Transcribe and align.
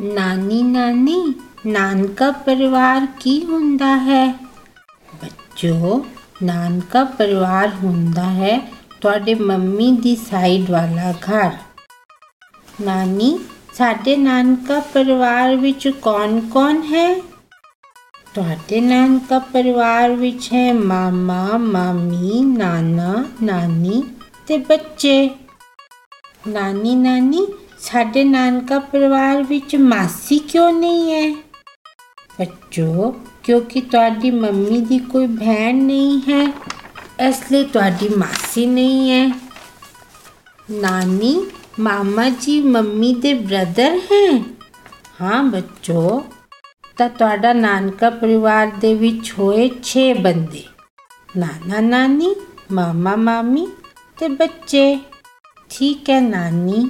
ਨਾਨੀ 0.00 0.62
ਨਾਨੀ, 0.62 1.34
ਨਾਨਕਾ 1.66 2.30
ਪਰਿਵਾਰ 2.30 3.06
ਕੀ 3.20 3.44
ਹੁੰਦਾ 3.44 3.96
ਹੈ? 3.96 4.32
ਬੱਚੋ, 5.22 6.06
ਨਾਨਕਾ 6.42 7.04
ਪਰਿਵਾਰ 7.04 7.68
ਹੁੰਦਾ 7.68 8.22
ਹੈ 8.22 8.72
ਤੁਹਾਡੇ 9.00 9.34
ਮੰਮੀ 9.34 9.92
ਦੀ 9.92 10.16
ਸਾਈਡ 10.16 10.70
ਵਾਲਾ 10.70 11.12
ਘਰ। 11.12 11.50
ਨਾਨੀ, 12.80 13.38
ਸਾਡੇ 13.74 14.16
ਨਾਨਕਾ 14.16 14.80
ਪਰਿਵਾਰ 14.80 15.56
ਵਿੱਚ 15.56 15.88
ਕੌਣ-ਕੌਣ 15.88 16.82
ਹੈ? 16.82 17.20
ਤੁਹਾਡੇ 18.34 18.80
ਨਾਨਕਾ 18.80 19.38
ਪਰਿਵਾਰ 19.38 20.10
ਵਿੱਚ 20.10 20.52
ਹੈ 20.52 20.72
ਮਾਮਾ, 20.72 21.56
ਮਾਮੀ, 21.56 22.44
ਨਾਨਾ, 22.44 23.24
ਨਾਨੀ 23.42 24.04
ਤੇ 24.46 24.58
ਬੱਚੇ। 24.58 25.30
ਨਾਨੀ 26.48 26.94
ਨਾਨੀ 26.94 27.46
ਸਾਡੇ 27.82 28.24
ਨਾਨਕਾ 28.24 28.78
ਪਰਿਵਾਰ 28.78 29.42
ਵਿੱਚ 29.42 29.76
ਮਾਸੀ 29.76 30.38
ਕਿਉਂ 30.38 30.72
ਨਹੀਂ 30.72 31.12
ਹੈ? 31.12 31.30
ਬੱਚੋ, 32.38 33.14
ਕਿਉਂਕਿ 33.42 33.80
ਤੁਹਾਡੀ 33.80 34.30
ਮੰਮੀ 34.30 34.80
ਦੀ 34.80 34.98
ਕੋਈ 34.98 35.26
ਭੈਣ 35.26 35.76
ਨਹੀਂ 35.76 36.20
ਹੈ, 36.20 36.52
ਇਸ 37.28 37.40
ਲਈ 37.52 37.64
ਤੁਹਾਡੀ 37.64 38.08
ਮਾਸੀ 38.08 38.66
ਨਹੀਂ 38.66 39.10
ਹੈ। 39.10 39.28
ਨਾਨੀ, 40.70 41.46
ਮਾਮਾ 41.80 42.28
ਜੀ 42.28 42.60
ਮੰਮੀ 42.60 43.14
ਦੇ 43.14 43.34
ਬ੍ਰਦਰ 43.34 43.98
ਹੈ। 44.12 44.44
ਹਾਂ, 45.20 45.42
ਬੱਚੋ, 45.42 46.24
ਤਾਂ 46.96 47.08
ਤੁਹਾਡਾ 47.08 47.52
ਨਾਨਕਾ 47.52 48.10
ਪਰਿਵਾਰ 48.10 48.66
ਦੇ 48.80 48.94
ਵਿੱਚ 48.94 49.32
ਹੋਏ 49.38 49.70
6 49.82 50.14
ਬੰਦੇ। 50.14 50.64
ਨਾਨਾ 51.36 51.80
ਨਾਨੀ, 51.80 52.34
ਮਾਮਾ 52.72 53.16
ਮਾਮੀ 53.16 53.68
ਤੇ 54.18 54.28
ਬੱਚੇ। 54.28 54.98
ਠੀਕ 55.70 56.10
ਹੈ, 56.10 56.20
ਨਾਨੀ। 56.20 56.88